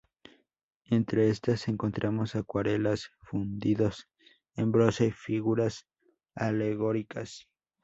[0.89, 4.09] Entre estas encontramos acuarelas, fundidos
[4.55, 5.85] en bronce, figuras
[6.33, 7.47] alegóricas.